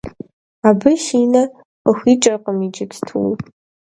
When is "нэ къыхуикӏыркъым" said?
1.31-2.57